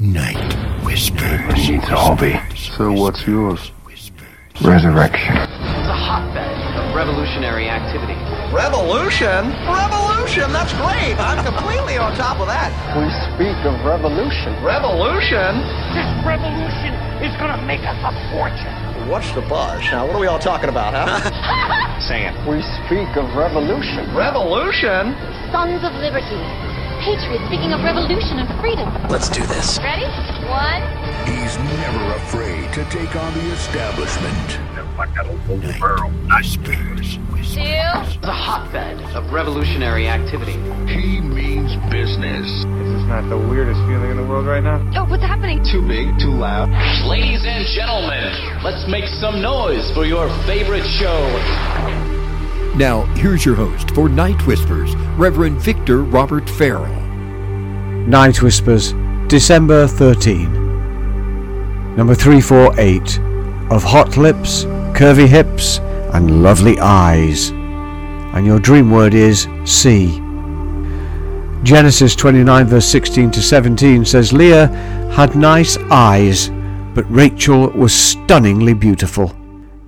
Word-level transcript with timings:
Night 0.00 0.56
Whispers. 0.80 1.68
Needs 1.68 1.84
a 1.84 1.92
hobby. 1.92 2.32
So 2.56 2.90
what's 2.90 3.20
yours? 3.28 3.70
Resurrection. 4.64 5.36
It's 5.36 5.92
a 5.92 6.00
hotbed 6.08 6.56
of 6.80 6.96
revolutionary 6.96 7.68
activity. 7.68 8.16
Revolution? 8.48 9.52
Revolution? 9.68 10.48
That's 10.56 10.72
great. 10.80 11.20
I'm 11.20 11.44
completely 11.44 12.00
on 12.00 12.16
top 12.16 12.40
of 12.40 12.48
that. 12.48 12.72
We 12.96 13.12
speak 13.36 13.60
of 13.68 13.76
revolution. 13.84 14.56
Revolution? 14.64 15.60
This 15.92 16.08
revolution 16.24 16.96
is 17.20 17.36
gonna 17.36 17.60
make 17.68 17.84
us 17.84 18.00
a 18.00 18.12
fortune. 18.32 18.72
What's 19.04 19.28
the 19.36 19.44
buzz? 19.52 19.84
Now, 19.92 20.08
what 20.08 20.16
are 20.16 20.20
we 20.20 20.32
all 20.32 20.40
talking 20.40 20.70
about, 20.72 20.96
huh? 20.96 22.00
Say 22.08 22.24
it. 22.24 22.32
We 22.48 22.64
speak 22.88 23.20
of 23.20 23.28
revolution. 23.36 24.08
Revolution? 24.16 25.12
Sons 25.52 25.84
of 25.84 25.92
Liberty. 26.00 26.40
Patriots 27.00 27.44
speaking 27.48 27.72
of 27.72 27.80
revolution 27.82 28.38
and 28.38 28.48
freedom. 28.60 28.84
Let's 29.08 29.28
do 29.30 29.40
this. 29.46 29.78
Ready? 29.80 30.04
One, 30.52 30.82
He's 31.24 31.56
never 31.80 32.14
afraid 32.20 32.72
to 32.74 32.84
take 32.90 33.16
on 33.16 33.32
the 33.34 33.52
establishment. 33.52 34.60
Night 35.00 36.44
Whispers. 36.44 37.16
two. 37.16 37.60
It's 37.60 38.16
a 38.22 38.32
hotbed 38.32 39.00
of 39.16 39.32
revolutionary 39.32 40.08
activity. 40.08 40.52
He 40.92 41.20
means 41.20 41.72
business. 41.90 42.44
Is 42.44 42.88
this 42.92 43.04
not 43.08 43.28
the 43.30 43.38
weirdest 43.38 43.80
feeling 43.88 44.10
in 44.12 44.16
the 44.18 44.26
world 44.26 44.46
right 44.46 44.62
now? 44.62 44.76
Oh, 44.94 45.08
what's 45.08 45.22
happening? 45.22 45.64
Too 45.64 45.80
big, 45.88 46.18
too 46.20 46.36
loud. 46.36 46.68
Ladies 47.08 47.42
and 47.48 47.64
gentlemen, 47.72 48.60
let's 48.62 48.84
make 48.90 49.06
some 49.08 49.40
noise 49.40 49.88
for 49.96 50.04
your 50.04 50.28
favorite 50.44 50.84
show. 51.00 51.16
Now, 52.76 53.02
here's 53.16 53.44
your 53.44 53.56
host 53.56 53.90
for 53.90 54.08
Night 54.08 54.46
Whispers, 54.46 54.94
Reverend 55.16 55.60
Victor 55.60 56.04
Robert 56.04 56.48
Farrell. 56.48 56.94
Night 58.06 58.42
Whispers, 58.42 58.94
December 59.26 59.88
13. 59.88 61.96
Number 61.96 62.14
348 62.14 63.18
of 63.70 63.82
hot 63.82 64.16
lips, 64.16 64.64
curvy 64.94 65.26
hips, 65.26 65.80
and 66.14 66.44
lovely 66.44 66.78
eyes. 66.78 67.50
And 67.50 68.46
your 68.46 68.60
dream 68.60 68.90
word 68.90 69.14
is 69.14 69.48
see. 69.64 70.18
Genesis 71.64 72.14
29, 72.14 72.66
verse 72.66 72.86
16 72.86 73.32
to 73.32 73.42
17 73.42 74.04
says 74.04 74.32
Leah 74.32 74.68
had 75.12 75.34
nice 75.34 75.76
eyes, 75.90 76.50
but 76.94 77.04
Rachel 77.10 77.68
was 77.70 77.92
stunningly 77.92 78.74
beautiful. 78.74 79.34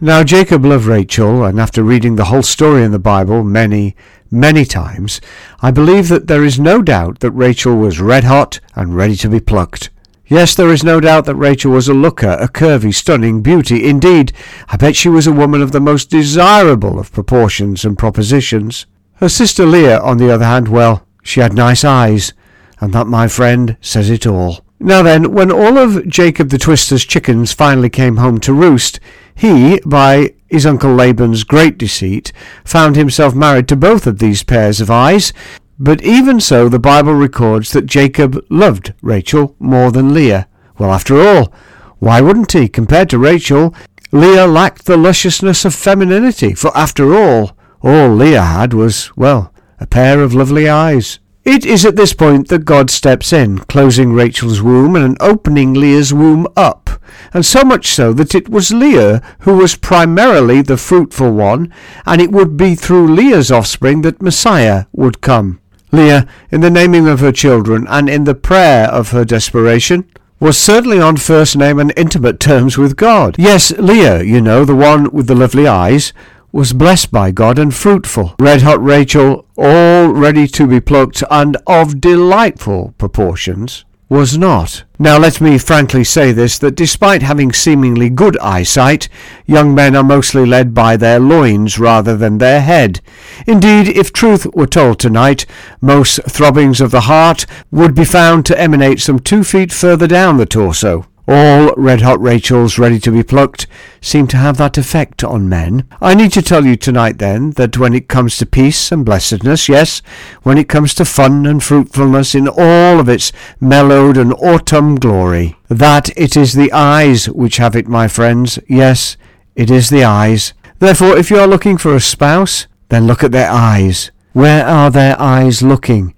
Now, 0.00 0.22
Jacob 0.22 0.64
loved 0.64 0.86
Rachel, 0.86 1.44
and 1.44 1.58
after 1.58 1.82
reading 1.82 2.14
the 2.14 2.26
whole 2.26 2.44
story 2.44 2.84
in 2.84 2.92
the 2.92 3.00
Bible 3.00 3.42
many, 3.42 3.96
many 4.30 4.64
times, 4.64 5.20
I 5.60 5.72
believe 5.72 6.06
that 6.06 6.28
there 6.28 6.44
is 6.44 6.60
no 6.60 6.82
doubt 6.82 7.18
that 7.18 7.32
Rachel 7.32 7.76
was 7.76 8.00
red 8.00 8.22
hot 8.22 8.60
and 8.76 8.94
ready 8.94 9.16
to 9.16 9.28
be 9.28 9.40
plucked. 9.40 9.90
Yes, 10.24 10.54
there 10.54 10.72
is 10.72 10.84
no 10.84 11.00
doubt 11.00 11.24
that 11.24 11.34
Rachel 11.34 11.72
was 11.72 11.88
a 11.88 11.94
looker, 11.94 12.36
a 12.38 12.46
curvy, 12.46 12.94
stunning 12.94 13.42
beauty. 13.42 13.88
Indeed, 13.88 14.32
I 14.68 14.76
bet 14.76 14.94
she 14.94 15.08
was 15.08 15.26
a 15.26 15.32
woman 15.32 15.62
of 15.62 15.72
the 15.72 15.80
most 15.80 16.10
desirable 16.10 17.00
of 17.00 17.10
proportions 17.10 17.84
and 17.84 17.98
propositions. 17.98 18.86
Her 19.14 19.28
sister 19.28 19.66
Leah, 19.66 19.98
on 20.00 20.18
the 20.18 20.30
other 20.30 20.44
hand, 20.44 20.68
well, 20.68 21.08
she 21.24 21.40
had 21.40 21.54
nice 21.54 21.82
eyes, 21.82 22.34
and 22.80 22.92
that, 22.92 23.08
my 23.08 23.26
friend, 23.26 23.76
says 23.80 24.10
it 24.10 24.28
all. 24.28 24.60
Now 24.80 25.02
then, 25.02 25.32
when 25.32 25.50
all 25.50 25.76
of 25.76 26.06
Jacob 26.06 26.50
the 26.50 26.58
Twister's 26.58 27.04
chickens 27.04 27.52
finally 27.52 27.90
came 27.90 28.18
home 28.18 28.38
to 28.40 28.52
roost, 28.52 29.00
he, 29.38 29.80
by 29.86 30.34
his 30.48 30.66
uncle 30.66 30.94
Laban's 30.94 31.44
great 31.44 31.78
deceit, 31.78 32.32
found 32.64 32.96
himself 32.96 33.34
married 33.34 33.68
to 33.68 33.76
both 33.76 34.06
of 34.06 34.18
these 34.18 34.42
pairs 34.42 34.80
of 34.80 34.90
eyes. 34.90 35.32
But 35.78 36.02
even 36.02 36.40
so, 36.40 36.68
the 36.68 36.80
Bible 36.80 37.14
records 37.14 37.70
that 37.70 37.86
Jacob 37.86 38.44
loved 38.50 38.94
Rachel 39.00 39.54
more 39.60 39.92
than 39.92 40.12
Leah. 40.12 40.48
Well, 40.76 40.92
after 40.92 41.20
all, 41.20 41.52
why 42.00 42.20
wouldn't 42.20 42.52
he? 42.52 42.68
Compared 42.68 43.08
to 43.10 43.18
Rachel, 43.18 43.74
Leah 44.10 44.46
lacked 44.46 44.86
the 44.86 44.96
lusciousness 44.96 45.64
of 45.64 45.74
femininity, 45.74 46.54
for 46.54 46.76
after 46.76 47.14
all, 47.14 47.56
all 47.80 48.08
Leah 48.08 48.42
had 48.42 48.74
was, 48.74 49.16
well, 49.16 49.52
a 49.78 49.86
pair 49.86 50.20
of 50.20 50.34
lovely 50.34 50.68
eyes. 50.68 51.20
It 51.50 51.64
is 51.64 51.86
at 51.86 51.96
this 51.96 52.12
point 52.12 52.48
that 52.48 52.66
God 52.66 52.90
steps 52.90 53.32
in, 53.32 53.60
closing 53.60 54.12
Rachel's 54.12 54.60
womb 54.60 54.94
and 54.94 55.16
opening 55.18 55.72
Leah's 55.72 56.12
womb 56.12 56.46
up, 56.58 56.90
and 57.32 57.44
so 57.44 57.62
much 57.62 57.86
so 57.86 58.12
that 58.12 58.34
it 58.34 58.50
was 58.50 58.70
Leah 58.70 59.22
who 59.40 59.56
was 59.56 59.74
primarily 59.74 60.60
the 60.60 60.76
fruitful 60.76 61.32
one, 61.32 61.72
and 62.04 62.20
it 62.20 62.30
would 62.32 62.58
be 62.58 62.74
through 62.74 63.14
Leah's 63.14 63.50
offspring 63.50 64.02
that 64.02 64.20
Messiah 64.20 64.84
would 64.92 65.22
come. 65.22 65.58
Leah, 65.90 66.28
in 66.50 66.60
the 66.60 66.68
naming 66.68 67.08
of 67.08 67.20
her 67.20 67.32
children 67.32 67.86
and 67.88 68.10
in 68.10 68.24
the 68.24 68.34
prayer 68.34 68.86
of 68.88 69.12
her 69.12 69.24
desperation, 69.24 70.06
was 70.38 70.58
certainly 70.58 71.00
on 71.00 71.16
first 71.16 71.56
name 71.56 71.78
and 71.78 71.94
intimate 71.96 72.40
terms 72.40 72.76
with 72.76 72.94
God. 72.94 73.36
Yes, 73.38 73.70
Leah, 73.78 74.22
you 74.22 74.42
know, 74.42 74.66
the 74.66 74.76
one 74.76 75.10
with 75.12 75.28
the 75.28 75.34
lovely 75.34 75.66
eyes, 75.66 76.12
was 76.52 76.72
blessed 76.72 77.10
by 77.10 77.30
God 77.30 77.58
and 77.58 77.74
fruitful. 77.74 78.34
Red 78.40 78.62
hot 78.62 78.82
Rachel, 78.82 79.46
all 79.56 80.08
ready 80.08 80.46
to 80.48 80.66
be 80.66 80.80
plucked 80.80 81.22
and 81.30 81.56
of 81.66 82.00
delightful 82.00 82.94
proportions, 82.98 83.84
was 84.08 84.38
not. 84.38 84.84
Now 84.98 85.18
let 85.18 85.40
me 85.40 85.58
frankly 85.58 86.02
say 86.02 86.32
this, 86.32 86.58
that 86.60 86.74
despite 86.74 87.20
having 87.22 87.52
seemingly 87.52 88.08
good 88.08 88.38
eyesight, 88.38 89.08
young 89.44 89.74
men 89.74 89.94
are 89.94 90.02
mostly 90.02 90.46
led 90.46 90.72
by 90.72 90.96
their 90.96 91.20
loins 91.20 91.78
rather 91.78 92.16
than 92.16 92.38
their 92.38 92.62
head. 92.62 93.00
Indeed, 93.46 93.88
if 93.88 94.12
truth 94.12 94.46
were 94.54 94.66
told 94.66 94.98
tonight, 94.98 95.44
most 95.82 96.20
throbbings 96.24 96.80
of 96.80 96.90
the 96.90 97.02
heart 97.02 97.44
would 97.70 97.94
be 97.94 98.06
found 98.06 98.46
to 98.46 98.58
emanate 98.58 99.00
some 99.00 99.18
two 99.18 99.44
feet 99.44 99.72
further 99.72 100.06
down 100.06 100.38
the 100.38 100.46
torso. 100.46 101.04
All 101.30 101.74
red-hot 101.76 102.22
Rachels 102.22 102.78
ready 102.78 102.98
to 103.00 103.12
be 103.12 103.22
plucked 103.22 103.66
seem 104.00 104.26
to 104.28 104.38
have 104.38 104.56
that 104.56 104.78
effect 104.78 105.22
on 105.22 105.46
men. 105.46 105.86
I 106.00 106.14
need 106.14 106.32
to 106.32 106.40
tell 106.40 106.64
you 106.64 106.74
tonight 106.74 107.18
then 107.18 107.50
that 107.52 107.76
when 107.76 107.92
it 107.92 108.08
comes 108.08 108.38
to 108.38 108.46
peace 108.46 108.90
and 108.90 109.04
blessedness, 109.04 109.68
yes, 109.68 110.00
when 110.42 110.56
it 110.56 110.70
comes 110.70 110.94
to 110.94 111.04
fun 111.04 111.44
and 111.44 111.62
fruitfulness 111.62 112.34
in 112.34 112.48
all 112.48 112.98
of 112.98 113.10
its 113.10 113.30
mellowed 113.60 114.16
and 114.16 114.32
autumn 114.32 114.96
glory, 114.96 115.56
that 115.68 116.08
it 116.16 116.34
is 116.34 116.54
the 116.54 116.72
eyes 116.72 117.28
which 117.28 117.58
have 117.58 117.76
it, 117.76 117.86
my 117.86 118.08
friends. 118.08 118.58
Yes, 118.66 119.18
it 119.54 119.70
is 119.70 119.90
the 119.90 120.04
eyes. 120.04 120.54
Therefore, 120.78 121.18
if 121.18 121.30
you 121.30 121.38
are 121.38 121.46
looking 121.46 121.76
for 121.76 121.94
a 121.94 122.00
spouse, 122.00 122.66
then 122.88 123.06
look 123.06 123.22
at 123.22 123.32
their 123.32 123.50
eyes. 123.50 124.10
Where 124.32 124.64
are 124.64 124.90
their 124.90 125.20
eyes 125.20 125.60
looking? 125.60 126.14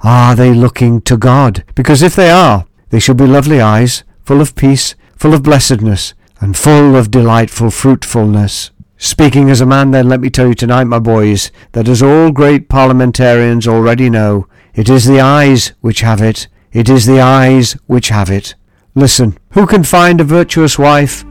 Are 0.00 0.34
they 0.34 0.54
looking 0.54 1.02
to 1.02 1.18
God? 1.18 1.62
Because 1.74 2.02
if 2.02 2.16
they 2.16 2.30
are, 2.30 2.64
they 2.88 3.00
shall 3.00 3.16
be 3.16 3.26
lovely 3.26 3.60
eyes, 3.60 4.02
full 4.26 4.40
of 4.40 4.56
peace, 4.56 4.96
full 5.16 5.32
of 5.32 5.44
blessedness, 5.44 6.12
and 6.40 6.56
full 6.56 6.96
of 6.96 7.12
delightful 7.12 7.70
fruitfulness. 7.70 8.72
Speaking 8.98 9.50
as 9.50 9.60
a 9.60 9.66
man, 9.66 9.92
then, 9.92 10.08
let 10.08 10.20
me 10.20 10.30
tell 10.30 10.48
you 10.48 10.54
tonight, 10.54 10.84
my 10.84 10.98
boys, 10.98 11.52
that 11.72 11.86
as 11.86 12.02
all 12.02 12.32
great 12.32 12.68
parliamentarians 12.68 13.68
already 13.68 14.10
know, 14.10 14.48
it 14.74 14.88
is 14.88 15.04
the 15.04 15.20
eyes 15.20 15.72
which 15.80 16.00
have 16.00 16.20
it. 16.20 16.48
It 16.72 16.88
is 16.88 17.06
the 17.06 17.20
eyes 17.20 17.74
which 17.86 18.08
have 18.08 18.28
it. 18.28 18.56
Listen, 18.96 19.38
who 19.50 19.64
can 19.64 19.84
find 19.84 20.20
a 20.20 20.24
virtuous 20.24 20.76
wife? 20.76 21.24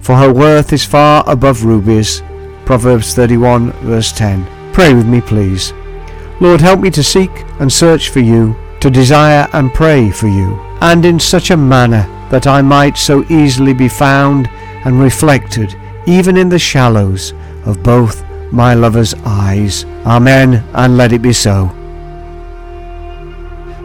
For 0.00 0.16
her 0.16 0.32
worth 0.32 0.74
is 0.74 0.84
far 0.84 1.24
above 1.26 1.64
rubies. 1.64 2.22
Proverbs 2.66 3.14
31, 3.14 3.72
verse 3.84 4.12
10. 4.12 4.72
Pray 4.74 4.92
with 4.92 5.06
me, 5.06 5.22
please. 5.22 5.72
Lord, 6.40 6.60
help 6.60 6.80
me 6.80 6.90
to 6.90 7.02
seek 7.02 7.30
and 7.60 7.72
search 7.72 8.10
for 8.10 8.20
you, 8.20 8.54
to 8.80 8.90
desire 8.90 9.48
and 9.54 9.72
pray 9.72 10.10
for 10.10 10.28
you, 10.28 10.60
and 10.82 11.04
in 11.04 11.20
such 11.20 11.50
a 11.50 11.56
manner 11.56 12.02
that 12.28 12.48
I 12.48 12.60
might 12.60 12.98
so 12.98 13.24
easily 13.30 13.72
be 13.72 13.88
found 13.88 14.48
and 14.84 15.00
reflected 15.00 15.76
even 16.06 16.36
in 16.36 16.48
the 16.48 16.58
shallows 16.58 17.32
of 17.64 17.84
both 17.84 18.24
my 18.50 18.74
lover's 18.74 19.14
eyes. 19.24 19.84
Amen, 20.04 20.64
and 20.74 20.96
let 20.96 21.12
it 21.12 21.22
be 21.22 21.32
so. 21.32 21.68